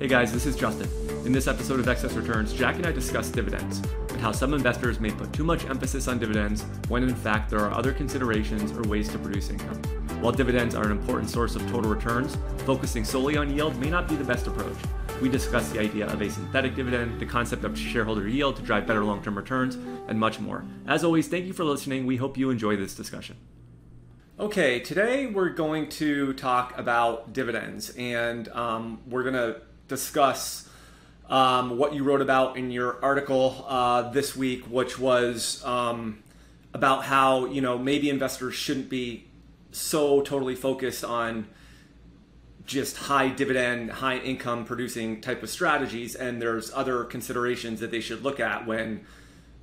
Hey 0.00 0.06
guys, 0.06 0.32
this 0.32 0.46
is 0.46 0.54
Justin. 0.54 0.88
In 1.26 1.32
this 1.32 1.48
episode 1.48 1.80
of 1.80 1.88
Excess 1.88 2.12
Returns, 2.12 2.52
Jack 2.52 2.76
and 2.76 2.86
I 2.86 2.92
discuss 2.92 3.30
dividends 3.30 3.82
and 4.10 4.20
how 4.20 4.30
some 4.30 4.54
investors 4.54 5.00
may 5.00 5.10
put 5.10 5.32
too 5.32 5.42
much 5.42 5.64
emphasis 5.64 6.06
on 6.06 6.20
dividends 6.20 6.62
when 6.86 7.02
in 7.02 7.16
fact 7.16 7.50
there 7.50 7.58
are 7.58 7.72
other 7.72 7.92
considerations 7.92 8.70
or 8.70 8.82
ways 8.82 9.08
to 9.08 9.18
produce 9.18 9.50
income. 9.50 9.82
While 10.20 10.30
dividends 10.30 10.76
are 10.76 10.84
an 10.84 10.92
important 10.92 11.30
source 11.30 11.56
of 11.56 11.62
total 11.68 11.92
returns, 11.92 12.38
focusing 12.58 13.04
solely 13.04 13.36
on 13.36 13.52
yield 13.52 13.76
may 13.80 13.90
not 13.90 14.06
be 14.06 14.14
the 14.14 14.22
best 14.22 14.46
approach. 14.46 14.76
We 15.20 15.28
discuss 15.28 15.68
the 15.70 15.80
idea 15.80 16.06
of 16.06 16.22
a 16.22 16.30
synthetic 16.30 16.76
dividend, 16.76 17.18
the 17.18 17.26
concept 17.26 17.64
of 17.64 17.76
shareholder 17.76 18.28
yield 18.28 18.54
to 18.54 18.62
drive 18.62 18.86
better 18.86 19.02
long 19.02 19.20
term 19.20 19.36
returns, 19.36 19.74
and 20.06 20.16
much 20.16 20.38
more. 20.38 20.64
As 20.86 21.02
always, 21.02 21.26
thank 21.26 21.46
you 21.46 21.52
for 21.52 21.64
listening. 21.64 22.06
We 22.06 22.18
hope 22.18 22.38
you 22.38 22.50
enjoy 22.50 22.76
this 22.76 22.94
discussion. 22.94 23.36
Okay, 24.38 24.78
today 24.78 25.26
we're 25.26 25.48
going 25.48 25.88
to 25.88 26.34
talk 26.34 26.78
about 26.78 27.32
dividends, 27.32 27.90
and 27.98 28.46
um, 28.50 29.00
we're 29.08 29.24
going 29.24 29.34
to 29.34 29.60
discuss 29.88 30.68
um, 31.28 31.76
what 31.76 31.94
you 31.94 32.04
wrote 32.04 32.20
about 32.22 32.56
in 32.56 32.70
your 32.70 33.02
article 33.04 33.64
uh, 33.68 34.10
this 34.10 34.36
week, 34.36 34.64
which 34.64 34.98
was 34.98 35.62
um, 35.64 36.22
about 36.72 37.04
how 37.04 37.46
you 37.46 37.60
know 37.60 37.78
maybe 37.78 38.08
investors 38.08 38.54
shouldn't 38.54 38.88
be 38.88 39.26
so 39.72 40.22
totally 40.22 40.54
focused 40.54 41.04
on 41.04 41.48
just 42.64 42.96
high 42.96 43.28
dividend, 43.28 43.90
high 43.90 44.18
income 44.18 44.64
producing 44.64 45.20
type 45.20 45.42
of 45.42 45.50
strategies, 45.50 46.14
and 46.14 46.40
there's 46.40 46.70
other 46.72 47.04
considerations 47.04 47.80
that 47.80 47.90
they 47.90 48.00
should 48.00 48.22
look 48.22 48.38
at 48.38 48.66
when 48.66 49.04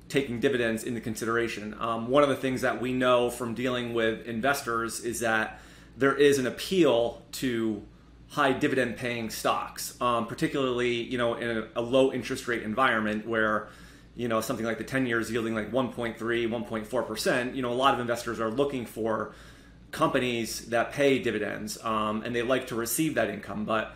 taking 0.08 0.40
dividends 0.40 0.84
into 0.84 1.00
consideration. 1.00 1.74
Um, 1.80 2.08
one 2.08 2.22
of 2.22 2.28
the 2.28 2.36
things 2.36 2.60
that 2.60 2.80
we 2.80 2.92
know 2.92 3.30
from 3.30 3.54
dealing 3.54 3.94
with 3.94 4.26
investors 4.26 5.00
is 5.00 5.20
that 5.20 5.60
there 5.96 6.14
is 6.14 6.38
an 6.38 6.46
appeal 6.46 7.22
to 7.32 7.82
high 8.28 8.52
dividend 8.52 8.96
paying 8.96 9.30
stocks, 9.30 10.00
um, 10.00 10.26
particularly 10.26 11.02
you 11.02 11.18
know 11.18 11.34
in 11.34 11.58
a, 11.58 11.68
a, 11.76 11.82
low 11.82 12.12
interest 12.12 12.48
rate 12.48 12.62
environment 12.62 13.26
where 13.26 13.68
you 14.14 14.28
know 14.28 14.40
something 14.40 14.66
like 14.66 14.78
the 14.78 14.84
10 14.84 15.06
years 15.06 15.30
yielding 15.30 15.54
like 15.54 15.70
1.3 15.70 16.16
1.4 16.16 17.06
percent 17.06 17.54
you 17.54 17.62
know 17.62 17.70
a 17.70 17.74
lot 17.74 17.94
of 17.94 18.00
investors 18.00 18.40
are 18.40 18.50
looking 18.50 18.86
for 18.86 19.34
companies 19.90 20.66
that 20.66 20.92
pay 20.92 21.18
dividends 21.18 21.82
um, 21.84 22.22
and 22.22 22.34
they 22.34 22.42
like 22.42 22.66
to 22.66 22.74
receive 22.74 23.14
that 23.14 23.30
income. 23.30 23.64
But 23.64 23.92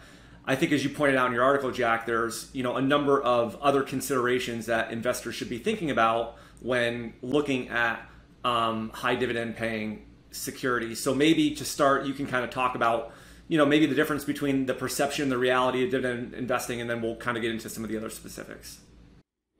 i 0.47 0.56
think 0.56 0.72
as 0.72 0.83
you 0.83 0.91
pointed 0.91 1.17
out 1.17 1.27
in 1.27 1.34
your 1.34 1.44
article 1.44 1.70
jack 1.70 2.06
there's 2.06 2.48
you 2.55 2.62
know 2.62 2.77
a 2.77 2.83
number 2.83 3.20
of 3.20 3.56
other 3.61 3.83
considerations 3.83 4.67
that 4.67 4.91
investors 4.91 5.34
should 5.34 5.50
be 5.50 5.59
thinking 5.59 5.91
about 5.91 6.39
when 6.61 7.12
looking 7.20 7.69
at 7.69 8.00
um, 8.44 8.91
high 8.91 9.15
dividend 9.15 9.56
paying 9.56 10.06
securities. 10.31 11.00
So 11.00 11.15
maybe 11.15 11.55
to 11.56 11.65
start 11.65 12.06
you 12.06 12.15
can 12.15 12.27
kind 12.27 12.44
of 12.44 12.50
talk 12.50 12.75
about 12.75 13.12
you 13.51 13.59
know 13.59 13.67
maybe 13.67 13.84
the 13.84 13.95
difference 13.95 14.25
between 14.25 14.65
the 14.67 14.75
perception 14.75 15.25
and 15.25 15.33
the 15.33 15.39
reality 15.39 15.84
of 15.84 15.91
dividend 15.91 16.33
investing 16.34 16.81
and 16.81 16.89
then 16.89 17.03
we'll 17.03 17.17
kind 17.17 17.37
of 17.37 17.43
get 17.43 17.51
into 17.51 17.69
some 17.69 17.83
of 17.84 17.91
the 17.91 17.97
other 17.97 18.09
specifics 18.09 18.79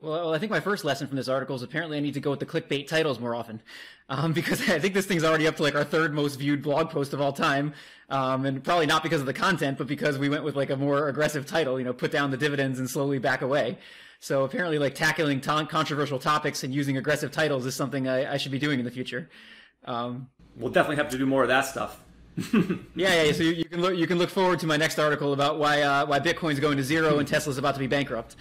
well, 0.03 0.33
I 0.33 0.39
think 0.39 0.51
my 0.51 0.59
first 0.59 0.83
lesson 0.83 1.05
from 1.05 1.15
this 1.15 1.27
article 1.27 1.55
is 1.55 1.61
apparently 1.61 1.95
I 1.95 1.99
need 1.99 2.15
to 2.15 2.19
go 2.19 2.31
with 2.31 2.39
the 2.39 2.45
clickbait 2.47 2.87
titles 2.87 3.19
more 3.19 3.35
often, 3.35 3.61
um, 4.09 4.33
because 4.33 4.67
I 4.67 4.79
think 4.79 4.95
this 4.95 5.05
thing's 5.05 5.23
already 5.23 5.45
up 5.45 5.57
to 5.57 5.63
like 5.63 5.75
our 5.75 5.83
third 5.83 6.15
most 6.15 6.37
viewed 6.37 6.63
blog 6.63 6.89
post 6.89 7.13
of 7.13 7.21
all 7.21 7.31
time, 7.31 7.75
um, 8.09 8.45
and 8.45 8.63
probably 8.63 8.87
not 8.87 9.03
because 9.03 9.21
of 9.21 9.27
the 9.27 9.33
content, 9.33 9.77
but 9.77 9.85
because 9.85 10.17
we 10.17 10.27
went 10.27 10.43
with 10.43 10.55
like 10.55 10.71
a 10.71 10.75
more 10.75 11.07
aggressive 11.07 11.45
title, 11.45 11.77
you 11.77 11.85
know, 11.85 11.93
put 11.93 12.11
down 12.11 12.31
the 12.31 12.37
dividends 12.37 12.79
and 12.79 12.89
slowly 12.89 13.19
back 13.19 13.43
away. 13.43 13.77
So 14.19 14.43
apparently, 14.43 14.79
like 14.79 14.95
tackling 14.95 15.39
controversial 15.39 16.17
topics 16.17 16.63
and 16.63 16.73
using 16.73 16.97
aggressive 16.97 17.31
titles 17.31 17.67
is 17.67 17.75
something 17.75 18.07
I, 18.07 18.33
I 18.33 18.37
should 18.37 18.51
be 18.51 18.59
doing 18.59 18.79
in 18.79 18.85
the 18.85 18.91
future. 18.91 19.29
Um, 19.85 20.29
we'll 20.55 20.71
definitely 20.71 20.97
have 20.97 21.09
to 21.09 21.17
do 21.19 21.27
more 21.27 21.43
of 21.43 21.49
that 21.49 21.67
stuff. 21.67 21.99
yeah, 22.95 23.23
yeah. 23.23 23.31
So 23.33 23.43
you, 23.43 23.51
you, 23.51 23.65
can 23.65 23.81
look 23.81 23.97
you 23.97 24.07
can 24.07 24.17
look 24.17 24.29
forward 24.29 24.59
to 24.59 24.67
my 24.67 24.77
next 24.77 24.99
article 24.99 25.33
about 25.33 25.59
why 25.59 25.81
uh, 25.81 26.05
why 26.05 26.19
Bitcoin's 26.19 26.59
going 26.59 26.77
to 26.77 26.83
zero 26.83 27.19
and 27.19 27.27
Tesla's 27.27 27.57
about 27.57 27.73
to 27.73 27.79
be 27.79 27.87
bankrupt. 27.87 28.35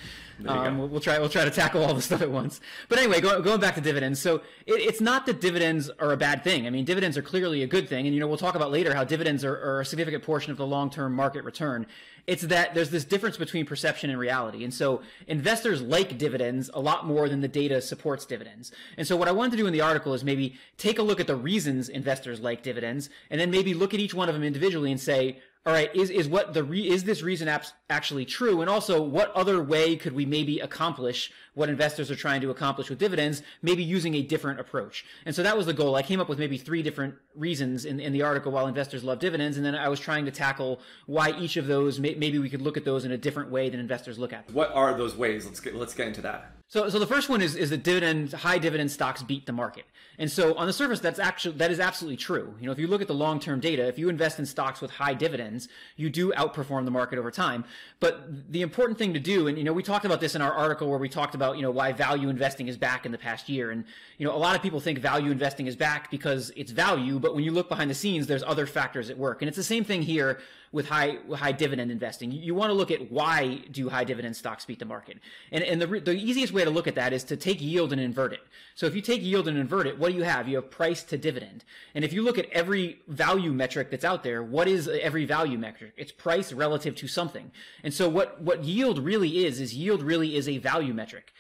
Um, 0.47 0.79
we'll, 0.79 0.89
we'll, 0.89 1.01
try 1.01 1.19
we'll 1.19 1.29
try 1.29 1.45
to 1.45 1.51
tackle 1.51 1.85
all 1.85 1.93
the 1.93 2.01
stuff 2.01 2.23
at 2.23 2.31
once. 2.31 2.61
But 2.89 2.99
anyway, 2.99 3.21
go, 3.21 3.43
going 3.43 3.61
back 3.61 3.75
to 3.75 3.81
dividends. 3.81 4.21
So 4.21 4.37
it, 4.67 4.75
it's 4.75 5.01
not 5.01 5.27
that 5.27 5.41
dividends 5.41 5.91
are 5.99 6.13
a 6.13 6.17
bad 6.17 6.45
thing. 6.45 6.67
I 6.67 6.71
mean, 6.71 6.85
dividends 6.85 7.19
are 7.19 7.23
clearly 7.23 7.63
a 7.63 7.67
good 7.67 7.89
thing, 7.89 8.07
and 8.07 8.15
you 8.15 8.21
know 8.21 8.29
we'll 8.29 8.39
talk 8.39 8.55
about 8.55 8.71
later 8.71 8.95
how 8.95 9.05
dividends 9.05 9.45
are, 9.45 9.57
are 9.57 9.81
a 9.81 9.85
significant 9.85 10.23
portion 10.23 10.53
of 10.53 10.57
the 10.57 10.67
long 10.67 10.89
term 10.89 11.13
market 11.13 11.45
return. 11.45 11.87
It's 12.27 12.43
that 12.43 12.75
there's 12.75 12.91
this 12.91 13.05
difference 13.05 13.37
between 13.37 13.67
perception 13.67 14.11
and 14.11 14.19
reality. 14.19 14.65
And 14.65 14.73
so 14.73 15.03
investors 15.27 15.83
like 15.83 16.19
dividends 16.19 16.71
a 16.75 16.81
lot 16.81 17.07
more 17.07 17.29
than 17.29 17.41
the 17.41 17.49
data 17.49 17.81
supports 17.81 18.25
dividends. 18.25 18.73
And 18.97 19.07
so 19.07 19.17
what 19.17 19.29
I 19.29 19.33
wanted 19.33 19.53
to 19.53 19.57
do 19.57 19.67
in 19.67 19.73
the 19.73 19.81
article 19.81 20.15
is 20.15 20.25
maybe 20.25 20.57
take 20.77 20.99
a 20.99 21.03
look 21.03 21.21
at 21.21 21.27
the 21.27 21.37
reasons 21.37 21.89
investors 21.89 22.41
like 22.41 22.63
dividends 22.63 23.11
and 23.31 23.41
then 23.41 23.51
maybe 23.51 23.75
look 23.75 23.95
at 23.95 24.01
each 24.01 24.15
one 24.15 24.29
of 24.29 24.35
them 24.35 24.45
individually 24.45 24.91
and 24.91 25.01
say, 25.01 25.41
all 25.67 25.75
right, 25.75 25.95
is, 25.95 26.09
is 26.09 26.27
what 26.27 26.55
the 26.55 26.65
re, 26.65 26.89
is 26.89 27.05
this 27.05 27.23
reason 27.23 27.47
actually 27.91 28.25
true? 28.25 28.63
And 28.63 28.71
also, 28.71 29.03
what 29.03 29.31
other 29.33 29.63
way 29.63 29.95
could 29.95 30.15
we 30.15 30.25
maybe 30.25 30.59
accomplish 30.59 31.31
what 31.53 31.69
investors 31.69 32.11
are 32.11 32.17
trying 32.17 32.41
to 32.41 32.51
accomplish 32.51 32.89
with 32.89 32.99
dividends, 32.99 33.43
maybe 33.61 33.83
using 33.83 34.15
a 34.15 34.23
different 34.23 34.59
approach? 34.59 35.05
And 35.27 35.35
so 35.35 35.43
that 35.43 35.59
was 35.59 35.67
the 35.67 35.75
goal. 35.75 35.97
I 35.97 36.03
came 36.03 36.19
up 36.19 36.31
with 36.31 36.39
maybe 36.39 36.57
three 36.57 36.83
different 36.83 37.15
reasons 37.35 37.85
in, 37.85 38.01
in 38.01 38.13
the 38.13 38.23
article 38.23 38.53
why 38.53 38.67
investors 38.69 39.05
love 39.05 39.19
dividends, 39.19 39.57
and 39.57 39.65
then 39.65 39.75
I 39.75 39.89
was 39.89 40.01
trying 40.01 40.25
to 40.25 40.31
tackle 40.31 40.81
why 41.07 41.33
each 41.39 41.57
of 41.57 41.67
those 41.67 41.99
may, 42.01 42.15
maybe 42.15 42.39
we 42.39 42.51
could 42.51 42.63
look 42.63 42.77
at 42.77 42.85
those 42.85 43.05
in 43.05 43.13
a 43.13 43.19
different 43.19 43.51
way 43.51 43.69
than 43.69 43.81
investors 43.81 44.19
look 44.19 44.33
at 44.33 44.47
them. 44.47 44.55
What 44.55 44.73
are 44.75 44.97
those 44.97 45.17
ways? 45.17 45.47
Let's 45.47 45.61
get 45.61 45.75
let's 45.75 45.95
get 45.95 46.09
into 46.09 46.23
that. 46.23 46.53
So, 46.71 46.89
so 46.89 47.01
the 47.01 47.07
first 47.07 47.29
one 47.29 47.43
is 47.43 47.57
is 47.57 47.71
that 47.71 47.83
dividend 47.83 48.33
high 48.33 48.59
dividend 48.59 48.93
stocks 48.93 49.25
beat 49.25 49.45
the 49.45 49.53
market, 49.53 49.87
and 50.21 50.31
so 50.31 50.55
on 50.55 50.69
the 50.69 50.73
surface, 50.73 51.01
that's 51.01 51.19
actually 51.19 51.57
that 51.57 51.73
is 51.73 51.81
absolutely 51.81 52.17
true. 52.17 52.55
You 52.61 52.67
know, 52.67 52.73
if 52.73 52.79
you 52.79 52.87
look 52.87 53.03
at 53.03 53.09
the 53.09 53.15
long 53.15 53.41
term 53.41 53.59
data, 53.59 53.89
if 53.89 53.99
you 53.99 54.09
invest 54.09 54.39
in 54.39 54.47
stocks 54.47 54.81
with 54.81 54.93
high 54.93 55.15
dividends, 55.15 55.67
you 55.97 56.11
do 56.11 56.31
outperform 56.31 56.85
the 56.85 56.93
market 56.93 57.19
over 57.19 57.33
time. 57.33 57.65
But 57.99 58.53
the 58.53 58.63
important 58.63 58.99
thing 58.99 59.15
to 59.15 59.19
do, 59.19 59.49
and 59.49 59.59
you 59.59 59.65
know, 59.65 59.73
we 59.73 59.83
talked 59.83 60.05
about 60.05 60.21
this 60.21 60.37
in 60.37 60.43
our 60.43 60.53
article 60.53 60.89
where 60.89 61.01
we 61.01 61.09
talked 61.09 61.35
about 61.35 61.57
you 61.57 61.63
know 61.63 61.73
why 61.73 61.91
value 61.91 62.29
investing 62.29 62.69
is 62.69 62.77
back 62.77 63.05
in 63.05 63.11
the 63.11 63.19
past 63.19 63.49
year, 63.49 63.73
and 63.73 63.85
you 64.19 64.25
know, 64.25 64.33
a 64.33 64.39
lot 64.39 64.55
of 64.55 64.63
people 64.63 64.79
think 64.79 65.01
value 65.01 65.33
investing 65.33 65.67
is 65.67 65.75
back 65.75 66.09
because 66.09 66.53
it's 66.55 66.71
value, 66.71 67.19
but 67.19 67.30
when 67.35 67.45
you 67.45 67.53
look 67.53 67.69
behind 67.69 67.91
the 67.91 67.95
scenes, 67.95 68.27
there's 68.27 68.43
other 68.43 68.67
factors 68.67 69.11
at 69.11 69.19
work, 69.19 69.43
and 69.43 69.49
it's 69.49 69.57
the 69.57 69.63
same 69.63 69.85
thing 69.85 70.03
here 70.03 70.41
with 70.73 70.89
high 70.89 71.19
high 71.35 71.53
dividend 71.53 71.91
investing. 71.91 72.31
You, 72.31 72.55
want 72.55 72.71
to 72.71 72.75
look 72.75 72.93
at 72.93 73.11
why 73.11 73.63
do 73.73 73.89
high 73.89 74.05
dividend 74.05 74.37
stocks 74.37 74.65
beat 74.65 74.79
the 74.79 74.85
market, 74.85 75.19
and 75.51 75.65
and 75.65 75.83
the 75.83 75.87
the 75.87 76.13
easiest 76.13 76.53
way 76.53 76.65
to 76.65 76.71
look 76.71 76.87
at 76.87 76.95
that 76.95 77.13
is 77.13 77.25
to 77.25 77.37
take 77.37 77.61
yield 77.61 77.93
and 77.93 78.01
invert 78.01 78.33
it. 78.33 78.41
So 78.77 78.87
if 78.87 78.95
you 78.95 79.01
take 79.01 79.21
yield 79.23 79.49
and 79.49 79.59
invert 79.59 79.87
it, 79.89 79.99
what 79.99 80.11
do 80.11 80.17
you 80.17 80.23
have? 80.23 80.49
You 80.49 80.57
have 80.57 80.71
price 80.71 81.03
to 81.05 81.19
dividend. 81.19 81.65
And 81.95 82.05
if 82.05 82.13
you 82.13 82.23
look 82.23 82.39
at 82.39 82.49
every 82.53 83.01
value 83.09 83.53
metric 83.53 83.91
that's 83.91 84.05
out 84.05 84.23
there, 84.23 84.43
what 84.43 84.69
is 84.69 84.87
every 84.89 85.25
value 85.25 85.59
metric? 85.59 85.93
It's 85.97 86.13
price 86.13 86.53
relative 86.53 86.95
to 86.97 87.09
something. 87.09 87.51
And 87.83 87.93
so 87.93 88.09
what 88.09 88.41
what 88.41 88.63
yield 88.65 89.01
really 89.01 89.45
is 89.45 89.61
is 89.61 89.75
yield 89.75 90.03
really 90.03 90.37
is 90.37 90.49
a 90.49 90.59
value 90.59 90.95
metric. 90.95 91.33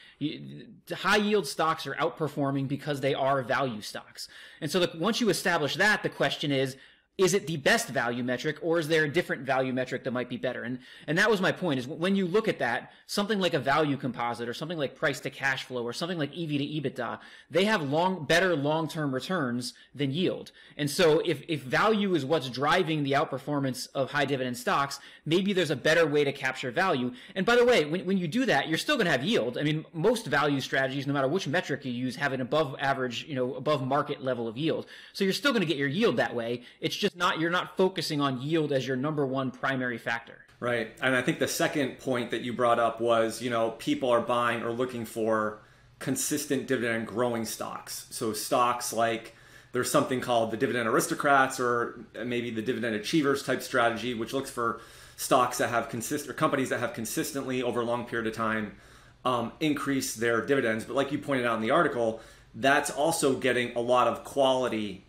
High 0.93 1.17
yield 1.17 1.47
stocks 1.47 1.87
are 1.87 1.95
outperforming 1.95 2.67
because 2.67 3.01
they 3.01 3.15
are 3.15 3.43
value 3.43 3.81
stocks. 3.81 4.29
And 4.61 4.71
so 4.71 4.81
the, 4.81 4.99
once 4.99 5.21
you 5.21 5.31
establish 5.31 5.77
that, 5.77 6.03
the 6.03 6.11
question 6.11 6.53
is 6.53 6.77
is 7.21 7.35
it 7.35 7.47
the 7.47 7.59
best 7.59 7.89
value 7.89 8.25
metric 8.25 8.57
or 8.63 8.79
is 8.79 8.89
there 8.89 9.05
a 9.05 9.09
different 9.09 9.43
value 9.43 9.75
metric 9.75 10.05
that 10.05 10.11
might 10.11 10.31
be 10.31 10.39
better? 10.39 10.63
And 10.63 10.79
and 11.07 11.19
that 11.19 11.31
was 11.31 11.41
my 11.41 11.53
point 11.53 11.79
is 11.79 11.87
when 11.87 12.17
you 12.17 12.27
look 12.27 12.49
at 12.49 12.59
that 12.61 12.93
something 13.07 13.39
like 13.39 13.53
a 13.53 13.59
value 13.59 13.99
composite 13.99 14.49
or 14.49 14.55
something 14.55 14.79
like 14.79 14.97
price 14.97 15.21
to 15.21 15.31
cash 15.31 15.65
flow 15.65 15.85
or 15.85 15.93
something 15.93 16.17
like 16.17 16.31
ev 16.31 16.49
to 16.49 16.67
ebitda 16.67 17.19
they 17.51 17.67
have 17.67 17.83
long 17.83 18.25
better 18.25 18.57
long-term 18.57 19.15
returns 19.15 19.75
than 19.95 20.11
yield. 20.11 20.51
And 20.79 20.89
so 20.91 21.21
if 21.27 21.43
if 21.47 21.61
value 21.61 22.15
is 22.15 22.25
what's 22.25 22.49
driving 22.49 23.05
the 23.05 23.13
outperformance 23.13 23.89
of 23.95 24.11
high 24.11 24.25
dividend 24.25 24.57
stocks 24.57 24.99
maybe 25.27 25.53
there's 25.53 25.71
a 25.71 25.77
better 25.77 26.07
way 26.07 26.25
to 26.25 26.33
capture 26.33 26.71
value. 26.71 27.13
And 27.35 27.45
by 27.45 27.57
the 27.57 27.67
way 27.67 27.85
when, 27.85 28.07
when 28.07 28.17
you 28.17 28.29
do 28.29 28.47
that 28.47 28.67
you're 28.69 28.79
still 28.79 28.97
going 28.97 29.07
to 29.07 29.13
have 29.13 29.25
yield. 29.25 29.59
I 29.59 29.63
mean 29.63 29.85
most 29.93 30.27
value 30.27 30.61
strategies 30.61 31.07
no 31.07 31.13
matter 31.13 31.29
which 31.29 31.47
metric 31.47 31.85
you 31.85 31.93
use 31.93 32.17
have 32.17 32.33
an 32.33 32.41
above 32.41 32.77
average 32.79 33.27
you 33.27 33.35
know 33.35 33.55
above 33.57 33.87
market 33.87 34.25
level 34.25 34.49
of 34.49 34.57
yield. 34.57 34.87
So 35.13 35.25
you're 35.25 35.35
still 35.35 35.53
going 35.53 35.61
to 35.61 35.67
get 35.67 35.77
your 35.77 35.89
yield 35.89 36.17
that 36.17 36.35
way. 36.35 36.63
It's 36.81 36.97
just 36.97 37.10
not 37.17 37.41
you're 37.41 37.51
not 37.51 37.77
focusing 37.77 38.21
on 38.21 38.41
yield 38.41 38.73
as 38.73 38.87
your 38.87 38.97
number 38.97 39.27
one 39.27 39.51
primary 39.51 39.99
factor. 39.99 40.39
Right. 40.61 40.93
And 41.01 41.17
I 41.17 41.23
think 41.23 41.39
the 41.39 41.49
second 41.49 41.99
point 41.99 42.33
that 42.33 42.43
you 42.43 42.53
brought 42.53 42.79
up 42.79 43.01
was, 43.01 43.41
you 43.41 43.49
know, 43.49 43.71
people 43.73 44.11
are 44.11 44.21
buying 44.21 44.63
or 44.63 44.71
looking 44.73 45.07
for 45.07 45.63
consistent 45.99 46.67
dividend 46.67 47.07
growing 47.07 47.47
stocks. 47.47 48.07
So 48.11 48.35
stocks 48.35 48.93
like 48.93 49.35
there's 49.73 49.91
something 49.91 50.21
called 50.21 50.51
the 50.51 50.57
dividend 50.57 50.89
aristocrats 50.89 51.61
or 51.61 52.05
maybe 52.25 52.51
the 52.51 52.63
dividend 52.63 52.95
achievers 52.95 53.43
type 53.43 53.63
strategy, 53.63 54.13
which 54.13 54.35
looks 54.35 54.51
for 54.51 54.81
stocks 55.17 55.59
that 55.59 55.71
have 55.71 55.89
consist 55.89 56.29
or 56.29 56.33
companies 56.33 56.71
that 56.71 56.81
have 56.81 56.93
consistently 56.93 57.63
over 57.63 57.81
a 57.81 57.85
long 57.85 58.05
period 58.05 58.27
of 58.27 58.35
time 58.35 58.77
um, 59.25 59.53
increase 59.61 60.15
their 60.15 60.45
dividends. 60.45 60.85
But 60.85 60.97
like 60.97 61.13
you 61.13 61.19
pointed 61.19 61.47
out 61.47 61.57
in 61.57 61.63
the 61.63 61.71
article, 61.71 62.21
that's 62.55 62.91
also 62.91 63.37
getting 63.37 63.77
a 63.77 63.81
lot 63.81 64.09
of 64.09 64.25
quality 64.25 65.05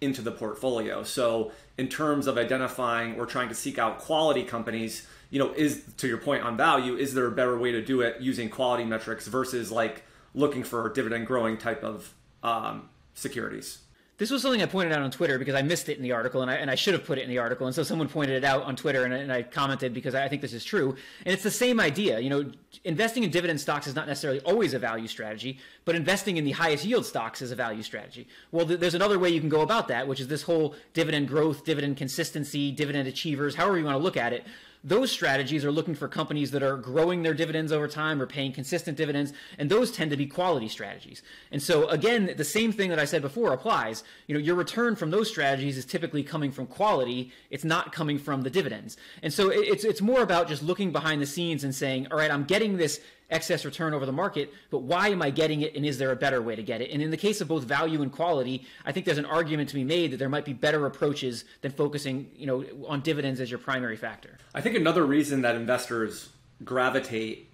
into 0.00 0.22
the 0.22 0.32
portfolio. 0.32 1.02
So 1.02 1.52
in 1.78 1.88
terms 1.88 2.26
of 2.26 2.38
identifying 2.38 3.18
or 3.18 3.26
trying 3.26 3.48
to 3.48 3.54
seek 3.54 3.78
out 3.78 3.98
quality 3.98 4.44
companies, 4.44 5.06
you 5.30 5.38
know, 5.38 5.52
is 5.52 5.82
to 5.98 6.06
your 6.06 6.18
point 6.18 6.42
on 6.42 6.56
value, 6.56 6.96
is 6.96 7.14
there 7.14 7.26
a 7.26 7.32
better 7.32 7.58
way 7.58 7.72
to 7.72 7.82
do 7.82 8.00
it 8.00 8.20
using 8.20 8.48
quality 8.48 8.84
metrics 8.84 9.26
versus 9.26 9.72
like 9.72 10.04
looking 10.34 10.62
for 10.62 10.88
dividend 10.90 11.26
growing 11.26 11.56
type 11.56 11.82
of 11.82 12.14
um, 12.42 12.88
securities? 13.14 13.78
This 14.18 14.30
was 14.30 14.40
something 14.40 14.62
I 14.62 14.66
pointed 14.66 14.92
out 14.92 15.02
on 15.02 15.10
Twitter 15.10 15.38
because 15.38 15.54
I 15.54 15.60
missed 15.60 15.90
it 15.90 15.98
in 15.98 16.02
the 16.02 16.12
article, 16.12 16.40
and 16.40 16.50
I, 16.50 16.54
and 16.54 16.70
I 16.70 16.74
should 16.74 16.94
have 16.94 17.04
put 17.04 17.18
it 17.18 17.22
in 17.22 17.28
the 17.28 17.38
article. 17.38 17.66
And 17.66 17.76
so 17.76 17.82
someone 17.82 18.08
pointed 18.08 18.36
it 18.36 18.44
out 18.44 18.62
on 18.62 18.74
Twitter, 18.74 19.04
and, 19.04 19.12
and 19.12 19.30
I 19.30 19.42
commented 19.42 19.92
because 19.92 20.14
I 20.14 20.26
think 20.28 20.40
this 20.40 20.54
is 20.54 20.64
true. 20.64 20.96
And 21.26 21.34
it's 21.34 21.42
the 21.42 21.50
same 21.50 21.78
idea. 21.80 22.18
You 22.18 22.30
know, 22.30 22.50
investing 22.84 23.24
in 23.24 23.30
dividend 23.30 23.60
stocks 23.60 23.86
is 23.86 23.94
not 23.94 24.06
necessarily 24.06 24.40
always 24.40 24.72
a 24.72 24.78
value 24.78 25.06
strategy, 25.06 25.58
but 25.84 25.94
investing 25.94 26.38
in 26.38 26.44
the 26.44 26.52
highest 26.52 26.84
yield 26.84 27.04
stocks 27.04 27.42
is 27.42 27.50
a 27.50 27.56
value 27.56 27.82
strategy. 27.82 28.26
Well, 28.52 28.66
th- 28.66 28.80
there's 28.80 28.94
another 28.94 29.18
way 29.18 29.28
you 29.28 29.40
can 29.40 29.50
go 29.50 29.60
about 29.60 29.88
that, 29.88 30.08
which 30.08 30.20
is 30.20 30.28
this 30.28 30.42
whole 30.42 30.74
dividend 30.94 31.28
growth, 31.28 31.64
dividend 31.64 31.98
consistency, 31.98 32.72
dividend 32.72 33.08
achievers, 33.08 33.54
however 33.54 33.78
you 33.78 33.84
want 33.84 33.98
to 33.98 34.02
look 34.02 34.16
at 34.16 34.32
it 34.32 34.46
those 34.84 35.10
strategies 35.10 35.64
are 35.64 35.72
looking 35.72 35.94
for 35.94 36.08
companies 36.08 36.50
that 36.52 36.62
are 36.62 36.76
growing 36.76 37.22
their 37.22 37.34
dividends 37.34 37.72
over 37.72 37.88
time 37.88 38.20
or 38.20 38.26
paying 38.26 38.52
consistent 38.52 38.96
dividends, 38.96 39.32
and 39.58 39.70
those 39.70 39.90
tend 39.90 40.10
to 40.10 40.16
be 40.16 40.26
quality 40.26 40.68
strategies. 40.68 41.22
And 41.50 41.62
so 41.62 41.88
again, 41.88 42.34
the 42.36 42.44
same 42.44 42.72
thing 42.72 42.90
that 42.90 42.98
I 42.98 43.04
said 43.04 43.22
before 43.22 43.52
applies. 43.52 44.04
You 44.26 44.34
know, 44.34 44.40
your 44.40 44.54
return 44.54 44.96
from 44.96 45.10
those 45.10 45.28
strategies 45.28 45.76
is 45.76 45.84
typically 45.84 46.22
coming 46.22 46.52
from 46.52 46.66
quality. 46.66 47.32
It's 47.50 47.64
not 47.64 47.92
coming 47.92 48.18
from 48.18 48.42
the 48.42 48.50
dividends. 48.50 48.96
And 49.22 49.32
so 49.32 49.50
it's 49.50 49.84
it's 49.84 50.00
more 50.00 50.22
about 50.22 50.48
just 50.48 50.62
looking 50.62 50.92
behind 50.92 51.20
the 51.20 51.26
scenes 51.26 51.64
and 51.64 51.74
saying, 51.74 52.08
all 52.10 52.18
right, 52.18 52.30
I'm 52.30 52.44
getting 52.44 52.76
this 52.76 53.00
excess 53.30 53.64
return 53.64 53.94
over 53.94 54.06
the 54.06 54.12
market, 54.12 54.52
but 54.70 54.80
why 54.80 55.08
am 55.08 55.22
I 55.22 55.30
getting 55.30 55.62
it 55.62 55.74
and 55.74 55.84
is 55.84 55.98
there 55.98 56.12
a 56.12 56.16
better 56.16 56.40
way 56.40 56.54
to 56.54 56.62
get 56.62 56.80
it? 56.80 56.90
And 56.90 57.02
in 57.02 57.10
the 57.10 57.16
case 57.16 57.40
of 57.40 57.48
both 57.48 57.64
value 57.64 58.02
and 58.02 58.12
quality, 58.12 58.66
I 58.84 58.92
think 58.92 59.06
there's 59.06 59.18
an 59.18 59.26
argument 59.26 59.68
to 59.70 59.74
be 59.74 59.84
made 59.84 60.12
that 60.12 60.18
there 60.18 60.28
might 60.28 60.44
be 60.44 60.52
better 60.52 60.86
approaches 60.86 61.44
than 61.60 61.72
focusing, 61.72 62.30
you 62.36 62.46
know, 62.46 62.64
on 62.86 63.00
dividends 63.00 63.40
as 63.40 63.50
your 63.50 63.58
primary 63.58 63.96
factor. 63.96 64.38
I 64.54 64.60
think 64.60 64.76
another 64.76 65.04
reason 65.04 65.42
that 65.42 65.56
investors 65.56 66.28
gravitate 66.64 67.50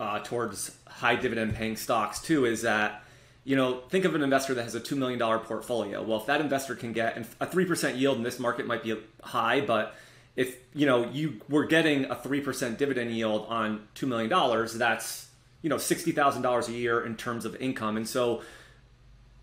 uh, 0.00 0.18
towards 0.20 0.76
high 0.86 1.16
dividend 1.16 1.54
paying 1.54 1.76
stocks 1.76 2.20
too 2.20 2.44
is 2.44 2.62
that 2.62 3.02
you 3.44 3.56
know, 3.56 3.80
think 3.88 4.04
of 4.04 4.14
an 4.14 4.22
investor 4.22 4.54
that 4.54 4.62
has 4.62 4.74
a 4.74 4.80
$2 4.80 4.96
million 4.96 5.18
portfolio. 5.40 6.00
Well, 6.02 6.20
if 6.20 6.26
that 6.26 6.40
investor 6.40 6.76
can 6.76 6.92
get 6.92 7.26
a 7.40 7.46
3% 7.46 7.98
yield 7.98 8.16
in 8.16 8.22
this 8.22 8.38
market 8.38 8.66
might 8.66 8.84
be 8.84 8.96
high, 9.22 9.60
but 9.60 9.96
if 10.36 10.56
you 10.74 10.86
know 10.86 11.08
you 11.10 11.40
were 11.48 11.64
getting 11.64 12.06
a 12.06 12.14
3% 12.14 12.76
dividend 12.76 13.10
yield 13.12 13.46
on 13.48 13.86
$2 13.94 14.08
million 14.08 14.68
that's 14.78 15.28
you 15.60 15.70
know 15.70 15.76
$60000 15.76 16.68
a 16.68 16.72
year 16.72 17.04
in 17.04 17.16
terms 17.16 17.44
of 17.44 17.56
income. 17.56 17.96
And 17.96 18.08
so 18.08 18.42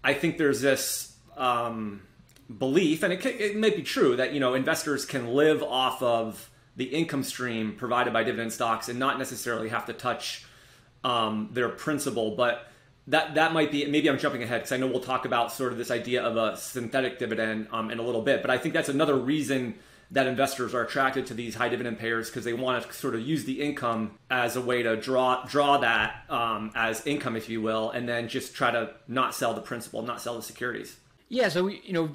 i 0.01 0.13
think 0.13 0.37
there's 0.37 0.61
this 0.61 1.15
um, 1.35 2.01
belief 2.57 3.03
and 3.03 3.11
it, 3.11 3.25
it 3.25 3.57
may 3.57 3.69
be 3.69 3.83
true 3.83 4.15
that 4.15 4.33
you 4.33 4.39
know 4.39 4.53
investors 4.53 5.05
can 5.05 5.33
live 5.33 5.61
off 5.61 6.01
of 6.01 6.49
the 6.79 6.85
income 6.85 7.23
stream 7.23 7.75
provided 7.75 8.13
by 8.13 8.23
dividend 8.23 8.53
stocks 8.53 8.87
and 8.87 8.97
not 8.97 9.19
necessarily 9.19 9.67
have 9.67 9.85
to 9.85 9.93
touch 9.93 10.45
um, 11.03 11.49
their 11.51 11.67
principal. 11.67 12.35
But 12.35 12.65
that 13.07 13.35
that 13.35 13.53
might 13.53 13.69
be 13.69 13.85
maybe 13.85 14.09
I'm 14.09 14.17
jumping 14.17 14.43
ahead 14.43 14.61
because 14.61 14.71
I 14.71 14.77
know 14.77 14.87
we'll 14.87 15.01
talk 15.01 15.25
about 15.25 15.51
sort 15.51 15.73
of 15.73 15.77
this 15.77 15.91
idea 15.91 16.23
of 16.23 16.37
a 16.37 16.55
synthetic 16.57 17.19
dividend 17.19 17.67
um, 17.71 17.91
in 17.91 17.99
a 17.99 18.01
little 18.01 18.21
bit, 18.21 18.41
but 18.41 18.49
I 18.49 18.57
think 18.57 18.73
that's 18.73 18.89
another 18.89 19.15
reason 19.15 19.75
that 20.11 20.25
investors 20.27 20.73
are 20.73 20.83
attracted 20.83 21.27
to 21.27 21.33
these 21.33 21.55
high 21.55 21.69
dividend 21.69 21.99
payers 21.99 22.29
because 22.29 22.43
they 22.43 22.53
want 22.53 22.83
to 22.83 22.93
sort 22.93 23.13
of 23.13 23.21
use 23.21 23.45
the 23.45 23.61
income 23.61 24.17
as 24.29 24.55
a 24.55 24.61
way 24.61 24.81
to 24.81 24.95
draw 24.95 25.45
draw 25.45 25.77
that 25.77 26.23
um, 26.29 26.71
as 26.75 27.05
income, 27.05 27.35
if 27.35 27.49
you 27.49 27.61
will, 27.61 27.91
and 27.91 28.09
then 28.09 28.27
just 28.27 28.55
try 28.55 28.71
to 28.71 28.91
not 29.07 29.35
sell 29.35 29.53
the 29.53 29.61
principal, 29.61 30.01
not 30.01 30.21
sell 30.21 30.35
the 30.35 30.41
securities. 30.41 30.97
Yeah, 31.27 31.49
so 31.49 31.67
you 31.67 31.93
know 31.93 32.09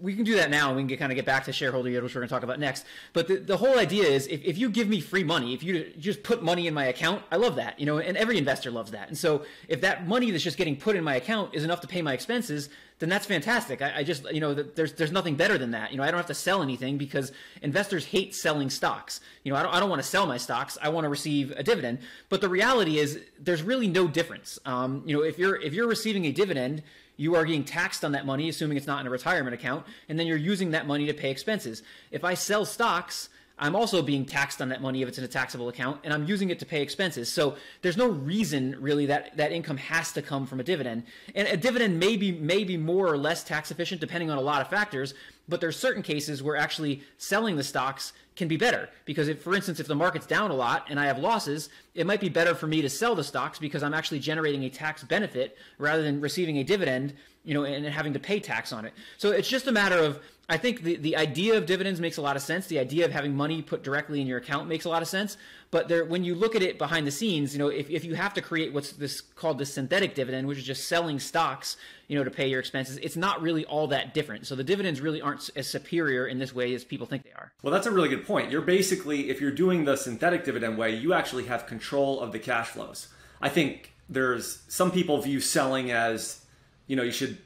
we 0.00 0.14
can 0.14 0.24
do 0.24 0.34
that 0.36 0.50
now 0.50 0.68
and 0.68 0.76
we 0.76 0.82
can 0.82 0.88
get, 0.88 0.98
kind 0.98 1.12
of 1.12 1.16
get 1.16 1.24
back 1.24 1.44
to 1.44 1.52
shareholder 1.52 1.88
yield, 1.88 2.04
which 2.04 2.14
we're 2.14 2.20
going 2.20 2.28
to 2.28 2.34
talk 2.34 2.42
about 2.42 2.58
next. 2.58 2.84
But 3.12 3.28
the, 3.28 3.36
the 3.36 3.56
whole 3.56 3.78
idea 3.78 4.04
is 4.04 4.26
if, 4.26 4.42
if 4.44 4.58
you 4.58 4.70
give 4.70 4.88
me 4.88 5.00
free 5.00 5.24
money, 5.24 5.54
if 5.54 5.62
you 5.62 5.92
just 5.98 6.22
put 6.22 6.42
money 6.42 6.66
in 6.66 6.74
my 6.74 6.86
account, 6.86 7.22
I 7.30 7.36
love 7.36 7.56
that, 7.56 7.78
you 7.78 7.86
know, 7.86 7.98
and 7.98 8.16
every 8.16 8.38
investor 8.38 8.70
loves 8.70 8.90
that. 8.90 9.08
And 9.08 9.16
so 9.16 9.44
if 9.68 9.80
that 9.82 10.06
money 10.06 10.30
that's 10.30 10.44
just 10.44 10.56
getting 10.56 10.76
put 10.76 10.96
in 10.96 11.04
my 11.04 11.16
account 11.16 11.54
is 11.54 11.64
enough 11.64 11.80
to 11.82 11.88
pay 11.88 12.02
my 12.02 12.12
expenses, 12.12 12.68
then 13.00 13.08
that's 13.08 13.26
fantastic. 13.26 13.82
I, 13.82 13.98
I 13.98 14.02
just, 14.04 14.30
you 14.32 14.40
know, 14.40 14.54
there's, 14.54 14.92
there's 14.92 15.12
nothing 15.12 15.34
better 15.34 15.58
than 15.58 15.72
that. 15.72 15.90
You 15.90 15.98
know, 15.98 16.04
I 16.04 16.10
don't 16.10 16.18
have 16.18 16.26
to 16.26 16.34
sell 16.34 16.62
anything 16.62 16.96
because 16.96 17.32
investors 17.60 18.04
hate 18.04 18.34
selling 18.34 18.70
stocks. 18.70 19.20
You 19.42 19.52
know, 19.52 19.58
I 19.58 19.62
don't, 19.62 19.74
I 19.74 19.80
don't 19.80 19.90
want 19.90 20.02
to 20.02 20.08
sell 20.08 20.26
my 20.26 20.36
stocks. 20.36 20.78
I 20.80 20.88
want 20.90 21.04
to 21.04 21.08
receive 21.08 21.50
a 21.52 21.62
dividend. 21.62 21.98
But 22.28 22.40
the 22.40 22.48
reality 22.48 22.98
is 22.98 23.20
there's 23.38 23.62
really 23.62 23.88
no 23.88 24.06
difference. 24.06 24.58
Um, 24.64 25.02
you 25.06 25.16
know, 25.16 25.24
if 25.24 25.38
you're, 25.38 25.60
if 25.60 25.72
you're 25.72 25.88
receiving 25.88 26.24
a 26.26 26.32
dividend, 26.32 26.82
you 27.16 27.34
are 27.34 27.44
getting 27.44 27.64
taxed 27.64 28.04
on 28.04 28.12
that 28.12 28.26
money, 28.26 28.48
assuming 28.48 28.76
it's 28.76 28.86
not 28.86 29.00
in 29.00 29.06
a 29.06 29.10
retirement 29.10 29.54
account, 29.54 29.86
and 30.08 30.18
then 30.18 30.26
you're 30.26 30.36
using 30.36 30.72
that 30.72 30.86
money 30.86 31.06
to 31.06 31.14
pay 31.14 31.30
expenses. 31.30 31.82
If 32.10 32.24
I 32.24 32.34
sell 32.34 32.64
stocks, 32.64 33.28
I'm 33.56 33.76
also 33.76 34.02
being 34.02 34.24
taxed 34.24 34.60
on 34.60 34.70
that 34.70 34.82
money 34.82 35.02
if 35.02 35.08
it's 35.08 35.18
in 35.18 35.24
a 35.24 35.28
taxable 35.28 35.68
account, 35.68 36.00
and 36.02 36.12
I'm 36.12 36.24
using 36.24 36.50
it 36.50 36.58
to 36.58 36.66
pay 36.66 36.82
expenses. 36.82 37.32
So 37.32 37.56
there's 37.82 37.96
no 37.96 38.08
reason 38.08 38.76
really 38.80 39.06
that 39.06 39.36
that 39.36 39.52
income 39.52 39.76
has 39.76 40.12
to 40.14 40.22
come 40.22 40.46
from 40.46 40.58
a 40.58 40.64
dividend. 40.64 41.04
And 41.36 41.46
a 41.46 41.56
dividend 41.56 42.00
may 42.00 42.16
be, 42.16 42.32
may 42.32 42.64
be 42.64 42.76
more 42.76 43.06
or 43.06 43.16
less 43.16 43.44
tax 43.44 43.70
efficient 43.70 44.00
depending 44.00 44.28
on 44.30 44.38
a 44.38 44.40
lot 44.40 44.60
of 44.60 44.68
factors, 44.68 45.14
but 45.48 45.60
there's 45.60 45.78
certain 45.78 46.02
cases 46.02 46.42
where 46.42 46.56
actually 46.56 47.02
selling 47.18 47.56
the 47.56 47.64
stocks 47.64 48.12
can 48.36 48.48
be 48.48 48.56
better. 48.56 48.88
Because 49.04 49.28
if 49.28 49.42
for 49.42 49.54
instance 49.54 49.80
if 49.80 49.86
the 49.86 49.94
market's 49.94 50.26
down 50.26 50.50
a 50.50 50.54
lot 50.54 50.86
and 50.88 50.98
i 50.98 51.06
have 51.06 51.18
losses 51.18 51.68
it 51.94 52.06
might 52.06 52.20
be 52.20 52.28
better 52.28 52.54
for 52.54 52.66
me 52.66 52.82
to 52.82 52.88
sell 52.88 53.14
the 53.14 53.22
stocks 53.22 53.58
because 53.58 53.82
i'm 53.82 53.94
actually 53.94 54.18
generating 54.18 54.64
a 54.64 54.70
tax 54.70 55.04
benefit 55.04 55.56
rather 55.78 56.02
than 56.02 56.20
receiving 56.20 56.58
a 56.58 56.64
dividend 56.64 57.14
you 57.44 57.54
know 57.54 57.64
and 57.64 57.84
having 57.86 58.12
to 58.14 58.18
pay 58.18 58.40
tax 58.40 58.72
on 58.72 58.84
it. 58.84 58.94
So 59.18 59.30
it's 59.30 59.48
just 59.48 59.66
a 59.66 59.72
matter 59.72 59.98
of 59.98 60.20
I 60.48 60.58
think 60.58 60.82
the, 60.82 60.96
the 60.96 61.16
idea 61.16 61.56
of 61.56 61.64
dividends 61.64 62.00
makes 62.00 62.18
a 62.18 62.22
lot 62.22 62.36
of 62.36 62.42
sense. 62.42 62.66
The 62.66 62.78
idea 62.78 63.06
of 63.06 63.12
having 63.12 63.34
money 63.34 63.62
put 63.62 63.82
directly 63.82 64.20
in 64.20 64.26
your 64.26 64.38
account 64.38 64.68
makes 64.68 64.84
a 64.84 64.90
lot 64.90 65.00
of 65.00 65.08
sense. 65.08 65.38
But 65.70 65.88
there, 65.88 66.04
when 66.04 66.22
you 66.22 66.34
look 66.34 66.54
at 66.54 66.62
it 66.62 66.78
behind 66.78 67.06
the 67.06 67.10
scenes, 67.10 67.54
you 67.54 67.58
know, 67.58 67.68
if, 67.68 67.88
if 67.88 68.04
you 68.04 68.14
have 68.14 68.34
to 68.34 68.42
create 68.42 68.72
what's 68.72 68.92
this 68.92 69.20
called 69.20 69.58
the 69.58 69.64
synthetic 69.64 70.14
dividend, 70.14 70.46
which 70.46 70.58
is 70.58 70.64
just 70.64 70.86
selling 70.86 71.18
stocks, 71.18 71.76
you 72.08 72.16
know, 72.16 72.24
to 72.24 72.30
pay 72.30 72.46
your 72.46 72.60
expenses, 72.60 72.98
it's 72.98 73.16
not 73.16 73.40
really 73.40 73.64
all 73.64 73.86
that 73.88 74.12
different. 74.12 74.46
So 74.46 74.54
the 74.54 74.64
dividends 74.64 75.00
really 75.00 75.22
aren't 75.22 75.48
as 75.56 75.66
superior 75.66 76.26
in 76.26 76.38
this 76.38 76.54
way 76.54 76.74
as 76.74 76.84
people 76.84 77.06
think 77.06 77.24
they 77.24 77.32
are. 77.32 77.52
Well, 77.62 77.72
that's 77.72 77.86
a 77.86 77.90
really 77.90 78.10
good 78.10 78.26
point. 78.26 78.50
You're 78.50 78.60
basically, 78.60 79.30
if 79.30 79.40
you're 79.40 79.50
doing 79.50 79.84
the 79.84 79.96
synthetic 79.96 80.44
dividend 80.44 80.76
way, 80.76 80.94
you 80.94 81.14
actually 81.14 81.44
have 81.46 81.66
control 81.66 82.20
of 82.20 82.32
the 82.32 82.38
cash 82.38 82.68
flows. 82.68 83.08
I 83.40 83.48
think 83.48 83.94
there's 84.10 84.62
some 84.68 84.90
people 84.90 85.20
view 85.22 85.40
selling 85.40 85.90
as, 85.90 86.44
you 86.86 86.96
know, 86.96 87.02
you 87.02 87.12
should 87.12 87.38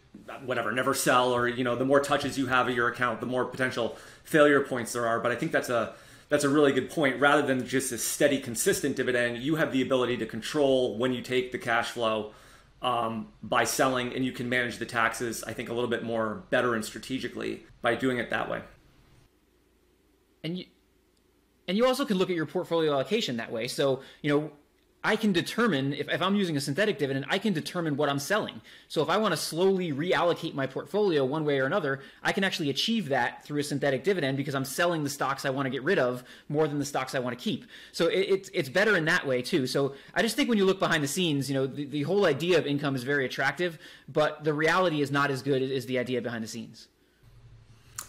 whatever, 0.45 0.73
never 0.73 0.95
sell, 0.95 1.33
or 1.33 1.49
you 1.49 1.65
know, 1.65 1.77
the 1.77 1.85
more 1.85 2.00
touches 2.00 2.38
you 2.38 2.47
have 2.47 2.69
of 2.69 2.75
your 2.75 2.88
account, 2.88 3.21
the 3.21 3.27
more 3.27 3.45
potential 3.45 3.97
failure 4.25 4.61
points 4.61 4.93
there 4.93 5.07
are. 5.07 5.21
But 5.21 5.33
I 5.33 5.37
think 5.37 5.53
that's 5.53 5.69
a 5.69 5.95
that's 6.29 6.45
a 6.45 6.49
really 6.49 6.73
good 6.73 6.91
point. 6.91 7.21
Rather 7.21 7.43
than 7.43 7.67
just 7.67 7.93
a 7.93 7.99
steady, 7.99 8.41
consistent 8.41 8.97
dividend, 8.97 9.38
you 9.38 9.57
have 9.57 9.73
the 9.73 9.83
ability 9.83 10.17
to 10.19 10.27
control 10.27 10.99
when 10.99 11.12
you 11.12 11.23
take 11.23 11.53
the 11.53 11.59
cash 11.59 11.91
flow 11.91 12.33
um, 12.83 13.29
by 13.43 13.65
selling, 13.65 14.15
and 14.15 14.25
you 14.25 14.33
can 14.33 14.49
manage 14.49 14.79
the 14.79 14.87
taxes. 14.87 15.43
I 15.45 15.53
think 15.53 15.69
a 15.69 15.75
little 15.75 15.91
bit 15.91 16.05
more 16.05 16.45
better 16.50 16.75
and 16.75 16.85
strategically 16.85 17.65
by 17.83 17.95
doing 17.95 18.19
it 18.19 18.31
that 18.31 18.50
way. 18.50 18.62
And 20.45 20.59
you, 20.59 20.67
and 21.67 21.77
you 21.77 21.87
also 21.87 22.05
can 22.05 22.17
look 22.19 22.31
at 22.31 22.37
your 22.37 22.47
portfolio 22.47 22.93
allocation 22.93 23.38
that 23.38 23.50
way. 23.50 23.69
So 23.69 24.03
you 24.23 24.31
know 24.31 24.50
I 25.05 25.14
can 25.14 25.33
determine 25.33 25.93
if, 25.93 26.09
if 26.09 26.21
I'm 26.21 26.35
using 26.35 26.57
a 26.57 26.61
synthetic 26.61 26.99
dividend, 26.99 27.26
I 27.28 27.38
can 27.38 27.52
determine 27.52 27.97
what 27.97 28.09
I'm 28.09 28.19
selling. 28.19 28.61
So 28.88 29.00
if 29.00 29.09
I 29.09 29.17
want 29.17 29.33
to 29.33 29.37
slowly 29.37 29.93
reallocate 29.93 30.55
my 30.55 30.67
portfolio 30.67 31.25
one 31.25 31.45
way 31.45 31.61
or 31.61 31.67
another, 31.67 32.00
I 32.23 32.33
can 32.33 32.43
actually 32.43 32.71
achieve 32.71 33.09
that 33.11 33.45
through 33.45 33.61
a 33.61 33.62
synthetic 33.62 34.02
dividend 34.02 34.37
because 34.37 34.57
I'm 34.57 34.64
selling 34.64 35.05
the 35.05 35.11
stocks 35.11 35.45
I 35.45 35.50
want 35.50 35.67
to 35.67 35.71
get 35.71 35.85
rid 35.85 36.00
of 36.00 36.25
more 36.49 36.67
than 36.67 36.81
the 36.81 36.85
stocks 36.85 37.14
I 37.14 37.21
want 37.21 37.38
to 37.38 37.43
keep. 37.43 37.67
So 37.93 38.09
it, 38.09 38.19
it's 38.19 38.50
it's 38.52 38.69
better 38.69 38.97
in 38.97 39.05
that 39.05 39.25
way 39.25 39.40
too. 39.40 39.69
So 39.69 39.95
I 40.14 40.23
just 40.23 40.35
think 40.35 40.49
when 40.49 40.59
you 40.59 40.64
look 40.64 40.81
behind 40.81 41.05
the 41.05 41.09
scenes, 41.09 41.49
you 41.49 41.55
know, 41.55 41.67
the, 41.67 41.85
the 41.85 42.02
whole 42.02 42.26
idea 42.26 42.59
of 42.59 42.67
income 42.67 42.97
is 42.97 43.05
very 43.05 43.25
attractive, 43.25 43.78
but 44.09 44.43
the 44.43 44.52
reality 44.52 45.00
is 45.00 45.12
not 45.12 45.31
as 45.31 45.43
good 45.43 45.62
as 45.62 45.87
the 45.87 46.00
idea 46.00 46.21
behind 46.21 46.43
the 46.43 46.49
scenes. 46.49 46.88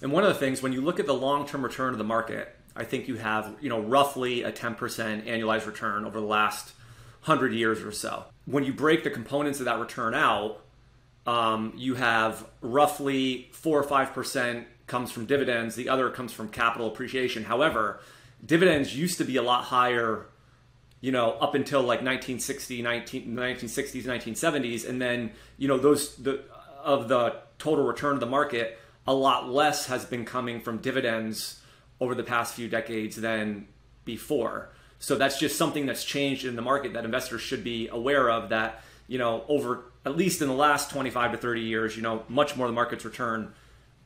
And 0.01 0.12
one 0.12 0.24
of 0.24 0.29
the 0.29 0.39
things 0.39 0.63
when 0.63 0.74
you 0.74 0.81
look 0.81 1.00
at 1.00 1.05
the 1.05 1.13
long-term 1.13 1.63
return 1.63 1.91
of 1.91 1.98
the 1.98 2.03
market, 2.03 2.55
I 2.75 2.84
think 2.84 3.08
you 3.08 3.17
have, 3.17 3.55
you 3.62 3.69
know, 3.69 3.81
roughly 3.81 4.43
a 4.43 4.51
10% 4.51 4.77
annualized 4.77 5.67
return 5.67 6.05
over 6.05 6.19
the 6.19 6.25
last 6.25 6.74
100 7.21 7.53
years 7.53 7.81
or 7.81 7.91
so. 7.91 8.25
When 8.45 8.63
you 8.63 8.73
break 8.73 9.03
the 9.03 9.09
components 9.09 9.59
of 9.59 9.65
that 9.65 9.79
return 9.79 10.13
out, 10.13 10.61
um, 11.25 11.73
you 11.75 11.95
have 11.95 12.45
roughly 12.61 13.49
4 13.51 13.79
or 13.79 13.83
5% 13.83 14.65
comes 14.88 15.11
from 15.11 15.25
dividends, 15.25 15.75
the 15.75 15.89
other 15.89 16.09
comes 16.09 16.33
from 16.33 16.49
capital 16.49 16.88
appreciation. 16.88 17.43
However, 17.43 17.99
dividends 18.43 18.95
used 18.95 19.17
to 19.19 19.23
be 19.23 19.35
a 19.35 19.43
lot 19.43 19.65
higher 19.65 20.25
you 21.01 21.11
know, 21.11 21.31
up 21.39 21.55
until 21.55 21.79
like 21.81 22.01
1960, 22.01 22.81
19, 22.81 23.27
1960s, 23.27 24.03
1970s, 24.03 24.88
and 24.88 25.01
then 25.01 25.31
you 25.57 25.67
know 25.67 25.77
those 25.77 26.15
the 26.17 26.43
of 26.83 27.07
the 27.07 27.35
total 27.57 27.85
return 27.85 28.13
of 28.13 28.19
the 28.19 28.25
market, 28.25 28.77
a 29.07 29.13
lot 29.13 29.49
less 29.49 29.88
has 29.88 30.05
been 30.05 30.25
coming 30.25 30.59
from 30.59 30.77
dividends 30.77 31.61
over 32.01 32.15
the 32.15 32.23
past 32.23 32.53
few 32.53 32.67
decades 32.67 33.15
than 33.15 33.67
before. 34.05 34.69
So 35.00 35.15
that's 35.15 35.39
just 35.39 35.58
something 35.58 35.86
that's 35.86 36.03
changed 36.03 36.46
in 36.46 36.56
the 36.56 36.62
market 36.62 36.94
that 36.94 37.06
investors 37.06 37.41
should 37.41 37.63
be 37.63 37.88
aware 37.88 38.29
of 38.29 38.50
that, 38.50 38.84
you 39.08 39.18
know, 39.18 39.46
over 39.48 39.86
at 40.06 40.15
least 40.15 40.41
in 40.41 40.48
the 40.48 40.53
last 40.53 40.91
25 40.91 41.32
to 41.34 41.38
30 41.38 41.62
years, 41.62 41.96
you 41.96 42.03
know, 42.03 42.24
much 42.27 42.56
more 42.56 42.68
of 42.68 42.72
the 42.72 42.75
market's 42.75 43.06
return, 43.06 43.53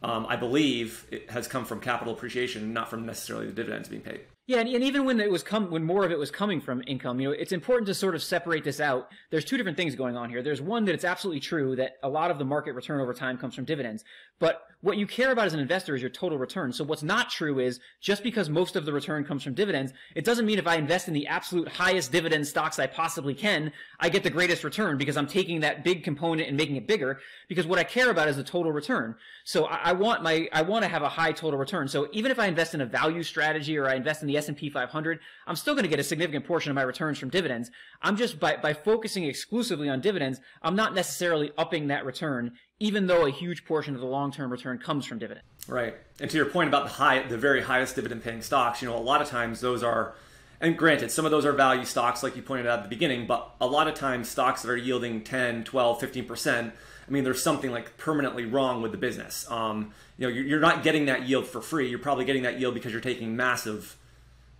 um, 0.04 0.26
I 0.28 0.36
believe, 0.36 1.06
it 1.12 1.30
has 1.32 1.48
come 1.48 1.66
from 1.66 1.80
capital 1.80 2.14
appreciation, 2.14 2.74
not 2.74 2.90
from 2.90 3.06
necessarily 3.06 3.48
the 3.48 3.54
dividends 3.54 3.90
being 3.90 4.02
paid. 4.02 4.22
Yeah, 4.46 4.60
and, 4.60 4.68
even 4.68 5.06
when 5.06 5.22
it 5.22 5.32
was 5.32 5.42
come 5.42 5.72
when 5.72 5.86
more 5.86 6.04
of 6.04 6.12
it 6.12 6.20
was 6.20 6.30
coming 6.30 6.60
from 6.60 6.84
income, 6.86 7.18
you 7.22 7.30
know, 7.30 7.34
it's 7.34 7.54
important 7.54 7.88
to 7.88 7.94
sort 7.94 8.14
of 8.14 8.22
separate 8.22 8.66
this 8.66 8.82
out. 8.82 9.08
There's 9.32 9.46
two 9.46 9.56
different 9.56 9.78
things 9.78 9.96
going 9.96 10.18
on 10.18 10.30
here. 10.30 10.44
There's 10.44 10.62
one 10.62 10.84
that 10.84 10.94
it's 10.94 11.06
absolutely 11.06 11.40
true 11.40 11.78
that 11.78 11.94
a 12.04 12.10
lot 12.10 12.30
of 12.30 12.40
the 12.40 12.44
market 12.44 12.74
return 12.74 13.00
over 13.00 13.14
time 13.14 13.38
comes 13.38 13.56
from 13.56 13.64
dividends, 13.64 14.04
but 14.40 14.64
what 14.84 14.98
you 14.98 15.08
care 15.08 15.32
about 15.32 15.46
as 15.46 15.54
an 15.54 15.62
investor 15.62 15.96
is 15.96 16.02
your 16.02 16.10
total 16.10 16.38
return. 16.38 16.74
So 16.74 16.84
what's 16.84 17.04
not 17.04 17.30
true 17.30 17.60
is 17.60 17.80
just 18.02 18.22
because 18.22 18.50
most 18.50 18.76
of 18.76 18.84
the 18.84 18.92
return 18.92 19.24
comes 19.24 19.42
from 19.42 19.54
dividends, 19.54 19.94
it 20.14 20.26
doesn't 20.26 20.46
mean 20.46 20.60
if 20.60 20.68
I 20.68 20.76
invest 20.76 21.08
in 21.08 21.14
the 21.14 21.26
absolute 21.26 21.70
highest 21.70 22.12
dividend 22.12 22.46
stocks 22.46 22.80
I 22.80 22.88
possibly 22.88 23.34
can, 23.34 23.72
I 24.02 24.10
get 24.10 24.24
the 24.24 24.30
greatest 24.30 24.66
return 24.66 24.98
because 24.98 25.16
I'm 25.16 25.26
taking 25.26 25.62
that 25.62 25.86
big 25.86 26.04
component 26.04 26.50
and 26.50 26.58
making 26.58 26.76
it 26.76 26.86
bigger. 26.86 27.22
Because 27.48 27.66
what 27.66 27.80
I 27.80 27.86
care 27.86 28.10
about 28.10 28.28
is 28.28 28.36
the 28.36 28.44
total 28.44 28.74
return. 28.74 29.16
So 29.46 29.68
I, 29.68 29.76
I 29.76 29.94
want 29.94 30.22
my 30.22 30.50
I 30.52 30.64
want 30.64 30.84
to 30.84 30.90
have 30.90 31.02
a 31.02 31.10
high 31.10 31.32
total 31.32 31.58
return. 31.58 31.88
So 31.88 32.10
even 32.12 32.30
if 32.30 32.38
I 32.38 32.48
invest 32.48 32.74
in 32.74 32.82
a 32.82 32.86
value 32.86 33.24
strategy 33.24 33.78
or 33.78 33.88
I 33.88 33.96
invest 33.96 34.22
in 34.22 34.28
the 34.28 34.33
S&P 34.38 34.70
500, 34.70 35.20
I'm 35.48 35.56
still 35.56 35.74
going 35.74 35.84
to 35.84 35.90
get 35.90 36.00
a 36.00 36.04
significant 36.04 36.46
portion 36.46 36.72
of 36.72 36.76
my 36.76 36.82
returns 36.82 37.20
from 37.20 37.30
dividends. 37.30 37.72
I'm 38.02 38.18
just 38.18 38.40
by 38.40 38.58
by 38.58 38.74
focusing 38.74 39.26
exclusively 39.26 39.90
on 39.90 40.02
dividends, 40.02 40.40
I'm 40.62 40.76
not 40.76 40.94
necessarily 40.94 41.52
upping 41.58 41.88
that 41.88 42.06
return 42.06 42.54
even 42.84 43.08
though 43.08 43.26
a 43.26 43.32
huge 43.32 43.64
portion 43.64 43.96
of 43.96 44.02
the 44.02 44.08
long-term 44.08 44.52
return 44.52 44.78
comes 44.78 45.06
from 45.06 45.18
dividends. 45.18 45.48
Right. 45.70 45.96
And 46.20 46.30
to 46.30 46.36
your 46.36 46.48
point 46.48 46.68
about 46.68 46.84
the 46.84 46.90
high, 46.90 47.26
the 47.26 47.38
very 47.38 47.62
highest 47.62 47.96
dividend-paying 47.96 48.42
stocks, 48.42 48.82
you 48.82 48.90
know, 48.90 48.98
a 48.98 49.00
lot 49.00 49.22
of 49.22 49.30
times 49.30 49.62
those 49.62 49.84
are, 49.84 50.16
and 50.60 50.78
granted, 50.78 51.10
some 51.10 51.24
of 51.24 51.32
those 51.32 51.46
are 51.46 51.54
value 51.54 51.86
stocks, 51.86 52.24
like 52.24 52.36
you 52.36 52.42
pointed 52.42 52.68
out 52.68 52.80
at 52.80 52.84
the 52.84 52.90
beginning, 52.90 53.26
but 53.26 53.56
a 53.62 53.68
lot 53.68 53.88
of 53.88 53.94
times 53.94 54.28
stocks 54.28 54.64
that 54.64 54.70
are 54.70 54.76
yielding 54.76 55.24
10, 55.24 55.64
12, 55.64 56.02
15%, 56.02 56.72
I 57.08 57.12
mean, 57.12 57.24
there's 57.24 57.42
something 57.42 57.72
like 57.72 57.98
permanently 57.98 58.46
wrong 58.46 58.82
with 58.82 58.92
the 58.92 58.98
business. 58.98 59.50
Um, 59.50 59.94
you 60.18 60.28
know, 60.28 60.34
you're 60.34 60.60
not 60.60 60.84
getting 60.84 61.06
that 61.06 61.26
yield 61.26 61.48
for 61.48 61.62
free. 61.62 61.90
You're 61.90 62.00
probably 62.00 62.26
getting 62.26 62.44
that 62.44 62.60
yield 62.60 62.74
because 62.74 62.92
you're 62.92 63.00
taking 63.00 63.36
massive, 63.38 63.96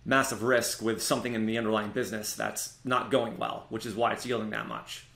massive 0.04 0.42
risk 0.42 0.82
with 0.82 1.02
something 1.02 1.34
in 1.34 1.46
the 1.46 1.56
underlying 1.58 1.90
business 1.90 2.34
that's 2.34 2.76
not 2.84 3.10
going 3.10 3.38
well, 3.38 3.66
which 3.68 3.86
is 3.86 3.94
why 3.94 4.12
it's 4.12 4.26
yielding 4.26 4.50
that 4.50 4.66
much. 4.66 5.06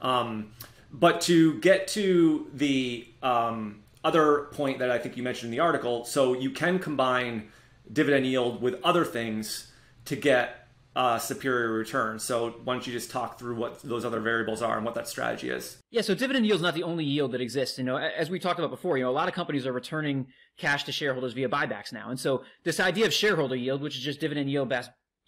Um, 0.00 0.52
but 0.92 1.20
to 1.22 1.58
get 1.60 1.88
to 1.88 2.48
the 2.54 3.06
um, 3.22 3.82
other 4.04 4.48
point 4.52 4.78
that 4.78 4.90
I 4.90 4.98
think 4.98 5.16
you 5.16 5.22
mentioned 5.22 5.52
in 5.52 5.58
the 5.58 5.62
article, 5.62 6.04
so 6.04 6.32
you 6.32 6.50
can 6.50 6.78
combine 6.78 7.48
dividend 7.92 8.26
yield 8.26 8.62
with 8.62 8.80
other 8.82 9.04
things 9.04 9.70
to 10.04 10.16
get 10.16 10.65
uh, 10.96 11.18
superior 11.18 11.70
return. 11.72 12.18
So 12.18 12.54
why 12.64 12.74
don't 12.74 12.86
you 12.86 12.92
just 12.92 13.10
talk 13.10 13.38
through 13.38 13.56
what 13.56 13.82
those 13.82 14.06
other 14.06 14.18
variables 14.18 14.62
are 14.62 14.76
and 14.76 14.84
what 14.84 14.94
that 14.94 15.06
strategy 15.06 15.50
is? 15.50 15.76
Yeah, 15.90 16.00
so 16.00 16.14
dividend 16.14 16.46
yield 16.46 16.56
is 16.56 16.62
not 16.62 16.74
the 16.74 16.82
only 16.82 17.04
yield 17.04 17.32
that 17.32 17.42
exists. 17.42 17.76
You 17.76 17.84
know, 17.84 17.98
as 17.98 18.30
we 18.30 18.38
talked 18.38 18.58
about 18.58 18.70
before, 18.70 18.96
you 18.96 19.04
know, 19.04 19.10
a 19.10 19.12
lot 19.12 19.28
of 19.28 19.34
companies 19.34 19.66
are 19.66 19.72
returning 19.72 20.26
cash 20.56 20.84
to 20.84 20.92
shareholders 20.92 21.34
via 21.34 21.50
buybacks 21.50 21.92
now, 21.92 22.08
and 22.08 22.18
so 22.18 22.44
this 22.64 22.80
idea 22.80 23.04
of 23.04 23.12
shareholder 23.12 23.54
yield, 23.54 23.82
which 23.82 23.94
is 23.94 24.02
just 24.02 24.20
dividend 24.20 24.50
yield 24.50 24.72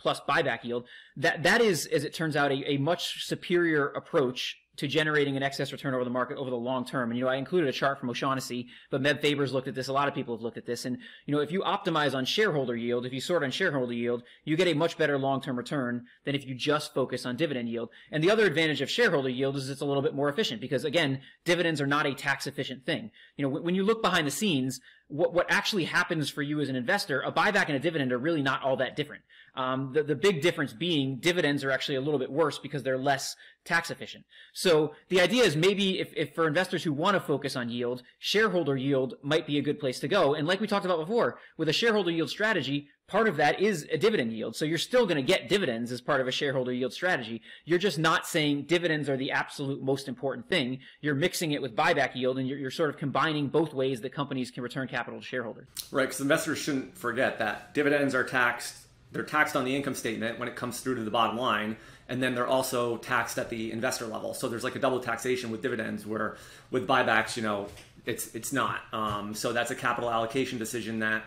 plus 0.00 0.20
buyback 0.28 0.64
yield, 0.64 0.86
that 1.16 1.42
that 1.42 1.60
is, 1.60 1.84
as 1.86 2.04
it 2.04 2.14
turns 2.14 2.34
out, 2.34 2.50
a, 2.50 2.72
a 2.72 2.78
much 2.78 3.26
superior 3.26 3.88
approach 3.88 4.56
to 4.78 4.86
generating 4.86 5.36
an 5.36 5.42
excess 5.42 5.72
return 5.72 5.92
over 5.92 6.04
the 6.04 6.10
market 6.10 6.38
over 6.38 6.50
the 6.50 6.56
long 6.56 6.84
term. 6.84 7.10
And, 7.10 7.18
you 7.18 7.24
know, 7.24 7.30
I 7.30 7.36
included 7.36 7.68
a 7.68 7.72
chart 7.72 7.98
from 7.98 8.08
O'Shaughnessy, 8.10 8.68
but 8.90 9.02
Meb 9.02 9.20
Faber's 9.20 9.52
looked 9.52 9.68
at 9.68 9.74
this. 9.74 9.88
A 9.88 9.92
lot 9.92 10.08
of 10.08 10.14
people 10.14 10.36
have 10.36 10.42
looked 10.42 10.56
at 10.56 10.66
this. 10.66 10.84
And, 10.84 10.98
you 11.26 11.34
know, 11.34 11.40
if 11.40 11.52
you 11.52 11.60
optimize 11.62 12.14
on 12.14 12.24
shareholder 12.24 12.76
yield, 12.76 13.04
if 13.04 13.12
you 13.12 13.20
sort 13.20 13.42
on 13.42 13.50
shareholder 13.50 13.92
yield, 13.92 14.22
you 14.44 14.56
get 14.56 14.68
a 14.68 14.74
much 14.74 14.96
better 14.96 15.18
long-term 15.18 15.58
return 15.58 16.06
than 16.24 16.34
if 16.34 16.46
you 16.46 16.54
just 16.54 16.94
focus 16.94 17.26
on 17.26 17.36
dividend 17.36 17.68
yield. 17.68 17.90
And 18.12 18.22
the 18.22 18.30
other 18.30 18.46
advantage 18.46 18.80
of 18.80 18.90
shareholder 18.90 19.28
yield 19.28 19.56
is 19.56 19.68
it's 19.68 19.80
a 19.80 19.86
little 19.86 20.02
bit 20.02 20.14
more 20.14 20.28
efficient 20.28 20.60
because, 20.60 20.84
again, 20.84 21.20
dividends 21.44 21.80
are 21.80 21.86
not 21.86 22.06
a 22.06 22.14
tax 22.14 22.46
efficient 22.46 22.86
thing. 22.86 23.10
You 23.36 23.42
know, 23.42 23.60
when 23.60 23.74
you 23.74 23.82
look 23.82 24.00
behind 24.00 24.26
the 24.26 24.32
scenes, 24.32 24.80
what, 25.08 25.32
what 25.32 25.46
actually 25.50 25.84
happens 25.84 26.30
for 26.30 26.42
you 26.42 26.60
as 26.60 26.68
an 26.68 26.76
investor, 26.76 27.20
a 27.22 27.32
buyback 27.32 27.66
and 27.66 27.76
a 27.76 27.80
dividend 27.80 28.12
are 28.12 28.18
really 28.18 28.42
not 28.42 28.62
all 28.62 28.76
that 28.76 28.94
different. 28.94 29.22
Um, 29.58 29.90
the, 29.92 30.04
the 30.04 30.14
big 30.14 30.40
difference 30.40 30.72
being 30.72 31.18
dividends 31.18 31.64
are 31.64 31.72
actually 31.72 31.96
a 31.96 32.00
little 32.00 32.20
bit 32.20 32.30
worse 32.30 32.60
because 32.60 32.84
they're 32.84 32.96
less 32.96 33.34
tax 33.64 33.90
efficient. 33.90 34.24
So 34.52 34.92
the 35.08 35.20
idea 35.20 35.42
is 35.42 35.56
maybe 35.56 35.98
if, 35.98 36.12
if 36.16 36.32
for 36.32 36.46
investors 36.46 36.84
who 36.84 36.92
want 36.92 37.16
to 37.16 37.20
focus 37.20 37.56
on 37.56 37.68
yield, 37.68 38.04
shareholder 38.20 38.76
yield 38.76 39.14
might 39.20 39.48
be 39.48 39.58
a 39.58 39.62
good 39.62 39.80
place 39.80 39.98
to 39.98 40.06
go. 40.06 40.34
And 40.34 40.46
like 40.46 40.60
we 40.60 40.68
talked 40.68 40.84
about 40.86 41.00
before, 41.00 41.40
with 41.56 41.68
a 41.68 41.72
shareholder 41.72 42.12
yield 42.12 42.30
strategy, 42.30 42.88
part 43.08 43.26
of 43.26 43.36
that 43.38 43.60
is 43.60 43.84
a 43.90 43.98
dividend 43.98 44.32
yield. 44.32 44.54
So 44.54 44.64
you're 44.64 44.78
still 44.78 45.06
going 45.06 45.16
to 45.16 45.22
get 45.22 45.48
dividends 45.48 45.90
as 45.90 46.00
part 46.00 46.20
of 46.20 46.28
a 46.28 46.32
shareholder 46.32 46.72
yield 46.72 46.92
strategy. 46.92 47.42
You're 47.64 47.80
just 47.80 47.98
not 47.98 48.28
saying 48.28 48.66
dividends 48.66 49.08
are 49.08 49.16
the 49.16 49.32
absolute 49.32 49.82
most 49.82 50.06
important 50.06 50.48
thing. 50.48 50.78
You're 51.00 51.16
mixing 51.16 51.50
it 51.50 51.60
with 51.60 51.74
buyback 51.74 52.14
yield 52.14 52.38
and 52.38 52.46
you're, 52.46 52.58
you're 52.58 52.70
sort 52.70 52.90
of 52.90 52.96
combining 52.96 53.48
both 53.48 53.74
ways 53.74 54.00
that 54.02 54.14
companies 54.14 54.52
can 54.52 54.62
return 54.62 54.86
capital 54.86 55.18
to 55.18 55.26
shareholders. 55.26 55.66
Right. 55.90 56.04
Because 56.04 56.20
investors 56.20 56.58
shouldn't 56.58 56.96
forget 56.96 57.40
that 57.40 57.74
dividends 57.74 58.14
are 58.14 58.22
taxed. 58.22 58.84
They're 59.12 59.22
taxed 59.22 59.56
on 59.56 59.64
the 59.64 59.74
income 59.74 59.94
statement 59.94 60.38
when 60.38 60.48
it 60.48 60.56
comes 60.56 60.80
through 60.80 60.96
to 60.96 61.02
the 61.02 61.10
bottom 61.10 61.36
line. 61.36 61.76
And 62.08 62.22
then 62.22 62.34
they're 62.34 62.46
also 62.46 62.96
taxed 62.98 63.38
at 63.38 63.50
the 63.50 63.72
investor 63.72 64.06
level. 64.06 64.34
So 64.34 64.48
there's 64.48 64.64
like 64.64 64.76
a 64.76 64.78
double 64.78 65.00
taxation 65.00 65.50
with 65.50 65.62
dividends 65.62 66.06
where 66.06 66.36
with 66.70 66.86
buybacks, 66.86 67.36
you 67.36 67.42
know, 67.42 67.68
it's, 68.06 68.34
it's 68.34 68.52
not. 68.52 68.80
Um, 68.92 69.34
so 69.34 69.52
that's 69.52 69.70
a 69.70 69.74
capital 69.74 70.10
allocation 70.10 70.58
decision 70.58 71.00
that, 71.00 71.24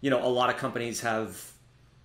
you 0.00 0.10
know 0.10 0.24
a 0.24 0.28
lot 0.28 0.50
of 0.50 0.56
companies 0.56 1.00
have 1.00 1.52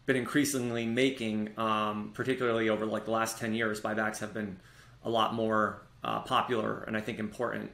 been 0.06 0.16
increasingly 0.16 0.86
making, 0.86 1.50
um, 1.58 2.12
particularly 2.14 2.70
over 2.70 2.86
like 2.86 3.06
the 3.06 3.12
last 3.12 3.38
ten 3.38 3.54
years. 3.54 3.82
Buybacks 3.82 4.20
have 4.20 4.34
been 4.34 4.58
a 5.04 5.10
lot 5.10 5.34
more 5.34 5.82
uh, 6.04 6.22
popular 6.22 6.84
and 6.88 6.98
I 6.98 7.02
think 7.02 7.20
important 7.20 7.72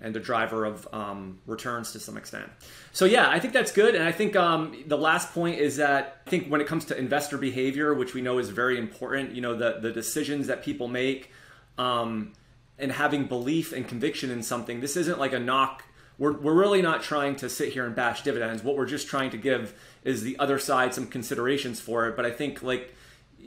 and 0.00 0.14
the 0.14 0.20
driver 0.20 0.64
of 0.64 0.86
um, 0.92 1.40
returns 1.46 1.92
to 1.92 2.00
some 2.00 2.16
extent. 2.16 2.48
So 2.92 3.04
yeah, 3.04 3.28
I 3.28 3.40
think 3.40 3.52
that's 3.52 3.72
good. 3.72 3.94
And 3.94 4.04
I 4.04 4.12
think 4.12 4.36
um, 4.36 4.84
the 4.86 4.98
last 4.98 5.32
point 5.32 5.58
is 5.58 5.76
that 5.76 6.22
I 6.26 6.30
think 6.30 6.48
when 6.48 6.60
it 6.60 6.66
comes 6.66 6.84
to 6.86 6.98
investor 6.98 7.38
behavior, 7.38 7.94
which 7.94 8.14
we 8.14 8.20
know 8.20 8.38
is 8.38 8.50
very 8.50 8.78
important, 8.78 9.34
you 9.34 9.40
know, 9.40 9.56
the 9.56 9.78
the 9.80 9.92
decisions 9.92 10.46
that 10.46 10.62
people 10.62 10.88
make 10.88 11.32
um, 11.76 12.32
and 12.78 12.92
having 12.92 13.26
belief 13.26 13.72
and 13.72 13.86
conviction 13.86 14.30
in 14.30 14.42
something. 14.42 14.80
This 14.80 14.96
isn't 14.96 15.18
like 15.18 15.32
a 15.32 15.40
knock 15.40 15.84
we're, 16.18 16.32
we're 16.32 16.54
really 16.54 16.82
not 16.82 17.02
trying 17.02 17.36
to 17.36 17.48
sit 17.48 17.72
here 17.72 17.86
and 17.86 17.94
bash 17.94 18.22
dividends. 18.22 18.62
What 18.62 18.76
we're 18.76 18.86
just 18.86 19.06
trying 19.06 19.30
to 19.30 19.36
give 19.36 19.78
is 20.04 20.22
the 20.22 20.38
other 20.38 20.58
side 20.58 20.92
some 20.92 21.06
considerations 21.06 21.80
for 21.80 22.08
it. 22.08 22.16
But 22.16 22.26
I 22.26 22.30
think 22.30 22.62
like 22.62 22.94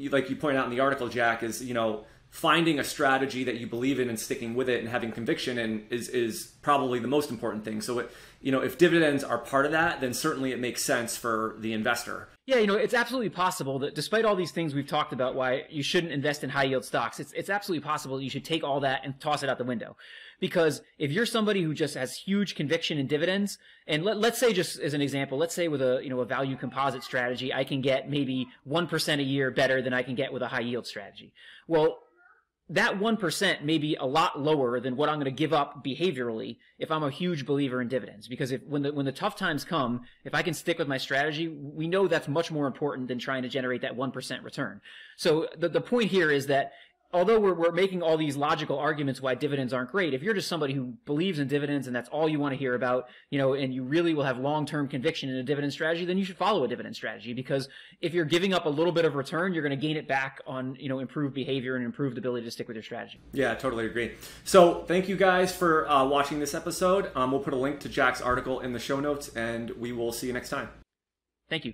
like 0.09 0.29
you 0.29 0.37
point 0.37 0.57
out 0.57 0.65
in 0.65 0.71
the 0.71 0.79
article, 0.79 1.09
Jack, 1.09 1.43
is 1.43 1.61
you 1.61 1.73
know 1.73 2.05
finding 2.31 2.79
a 2.79 2.83
strategy 2.83 3.43
that 3.43 3.57
you 3.57 3.67
believe 3.67 3.99
in 3.99 4.09
and 4.09 4.17
sticking 4.17 4.55
with 4.55 4.69
it 4.69 4.79
and 4.79 4.87
having 4.89 5.11
conviction 5.11 5.57
in 5.57 5.85
is 5.89 6.07
is 6.07 6.53
probably 6.61 6.97
the 6.97 7.07
most 7.07 7.29
important 7.29 7.63
thing. 7.63 7.81
So 7.81 7.99
it, 7.99 8.11
you 8.41 8.51
know 8.51 8.61
if 8.61 8.77
dividends 8.77 9.23
are 9.23 9.37
part 9.37 9.65
of 9.65 9.73
that, 9.73 10.01
then 10.01 10.13
certainly 10.13 10.51
it 10.53 10.59
makes 10.59 10.83
sense 10.83 11.17
for 11.17 11.57
the 11.59 11.73
investor. 11.73 12.29
Yeah, 12.47 12.57
you 12.57 12.67
know, 12.67 12.75
it's 12.75 12.93
absolutely 12.93 13.29
possible 13.29 13.79
that 13.79 13.95
despite 13.95 14.25
all 14.25 14.35
these 14.35 14.51
things 14.51 14.73
we've 14.73 14.87
talked 14.87 15.13
about 15.13 15.35
why 15.35 15.65
you 15.69 15.83
shouldn't 15.83 16.11
invest 16.11 16.43
in 16.43 16.49
high 16.49 16.63
yield 16.63 16.85
stocks, 16.85 17.19
it's 17.19 17.33
it's 17.33 17.49
absolutely 17.49 17.83
possible 17.83 18.21
you 18.21 18.29
should 18.29 18.45
take 18.45 18.63
all 18.63 18.79
that 18.79 19.01
and 19.03 19.19
toss 19.19 19.43
it 19.43 19.49
out 19.49 19.57
the 19.57 19.65
window. 19.65 19.97
Because 20.39 20.81
if 20.97 21.11
you're 21.11 21.25
somebody 21.27 21.61
who 21.61 21.73
just 21.73 21.93
has 21.95 22.15
huge 22.15 22.55
conviction 22.55 22.97
in 22.97 23.07
dividends, 23.07 23.59
and 23.87 24.03
let, 24.03 24.17
let's 24.17 24.39
say 24.39 24.53
just 24.53 24.79
as 24.79 24.93
an 24.93 25.01
example, 25.01 25.37
let's 25.37 25.53
say 25.53 25.67
with 25.67 25.81
a, 25.81 25.99
you 26.01 26.09
know, 26.09 26.21
a 26.21 26.25
value 26.25 26.55
composite 26.55 27.03
strategy, 27.03 27.53
I 27.53 27.63
can 27.63 27.81
get 27.81 28.09
maybe 28.09 28.47
1% 28.67 29.19
a 29.19 29.23
year 29.23 29.51
better 29.51 29.81
than 29.81 29.93
I 29.93 30.01
can 30.01 30.15
get 30.15 30.33
with 30.33 30.41
a 30.41 30.47
high 30.47 30.61
yield 30.61 30.87
strategy. 30.87 31.33
Well, 31.67 31.99
that 32.71 32.97
1% 32.97 33.63
may 33.63 33.77
be 33.77 33.95
a 33.95 34.05
lot 34.05 34.39
lower 34.39 34.79
than 34.79 34.95
what 34.95 35.09
I'm 35.09 35.15
going 35.15 35.25
to 35.25 35.31
give 35.31 35.51
up 35.51 35.83
behaviorally 35.83 36.55
if 36.79 36.89
I'm 36.89 37.03
a 37.03 37.11
huge 37.11 37.45
believer 37.45 37.81
in 37.81 37.89
dividends. 37.89 38.29
Because 38.29 38.53
if, 38.53 38.63
when 38.63 38.81
the, 38.81 38.93
when 38.93 39.05
the 39.05 39.11
tough 39.11 39.35
times 39.35 39.65
come, 39.65 40.01
if 40.23 40.33
I 40.33 40.41
can 40.41 40.53
stick 40.53 40.79
with 40.79 40.87
my 40.87 40.97
strategy, 40.97 41.49
we 41.49 41.87
know 41.87 42.07
that's 42.07 42.29
much 42.29 42.49
more 42.49 42.67
important 42.67 43.09
than 43.09 43.19
trying 43.19 43.43
to 43.43 43.49
generate 43.49 43.81
that 43.81 43.97
1% 43.97 44.43
return. 44.43 44.79
So 45.17 45.49
the, 45.57 45.67
the 45.67 45.81
point 45.81 46.11
here 46.11 46.31
is 46.31 46.47
that 46.47 46.71
although 47.13 47.39
we're, 47.39 47.53
we're 47.53 47.71
making 47.71 48.01
all 48.01 48.17
these 48.17 48.35
logical 48.35 48.79
arguments 48.79 49.21
why 49.21 49.35
dividends 49.35 49.73
aren't 49.73 49.91
great, 49.91 50.13
if 50.13 50.21
you're 50.23 50.33
just 50.33 50.47
somebody 50.47 50.73
who 50.73 50.93
believes 51.05 51.39
in 51.39 51.47
dividends 51.47 51.87
and 51.87 51.95
that's 51.95 52.09
all 52.09 52.27
you 52.27 52.39
want 52.39 52.53
to 52.53 52.57
hear 52.57 52.75
about, 52.75 53.09
you 53.29 53.37
know, 53.37 53.53
and 53.53 53.73
you 53.73 53.83
really 53.83 54.13
will 54.13 54.23
have 54.23 54.37
long-term 54.37 54.87
conviction 54.87 55.29
in 55.29 55.35
a 55.35 55.43
dividend 55.43 55.73
strategy, 55.73 56.05
then 56.05 56.17
you 56.17 56.25
should 56.25 56.37
follow 56.37 56.63
a 56.63 56.67
dividend 56.67 56.95
strategy 56.95 57.33
because 57.33 57.69
if 58.01 58.13
you're 58.13 58.25
giving 58.25 58.53
up 58.53 58.65
a 58.65 58.69
little 58.69 58.93
bit 58.93 59.05
of 59.05 59.15
return, 59.15 59.53
you're 59.53 59.63
going 59.63 59.77
to 59.77 59.87
gain 59.87 59.97
it 59.97 60.07
back 60.07 60.39
on, 60.47 60.75
you 60.79 60.89
know, 60.89 60.99
improved 60.99 61.33
behavior 61.33 61.75
and 61.75 61.85
improved 61.85 62.17
ability 62.17 62.45
to 62.45 62.51
stick 62.51 62.67
with 62.67 62.75
your 62.75 62.83
strategy. 62.83 63.19
Yeah, 63.33 63.53
totally 63.55 63.85
agree. 63.85 64.13
So 64.43 64.83
thank 64.83 65.09
you 65.09 65.15
guys 65.15 65.55
for 65.55 65.89
uh, 65.89 66.05
watching 66.05 66.39
this 66.39 66.53
episode. 66.53 67.11
Um, 67.15 67.31
we'll 67.31 67.41
put 67.41 67.53
a 67.53 67.57
link 67.57 67.79
to 67.81 67.89
Jack's 67.89 68.21
article 68.21 68.59
in 68.59 68.73
the 68.73 68.79
show 68.79 68.99
notes 68.99 69.29
and 69.29 69.71
we 69.71 69.91
will 69.91 70.11
see 70.11 70.27
you 70.27 70.33
next 70.33 70.49
time. 70.49 70.69
Thank 71.49 71.65
you. 71.65 71.73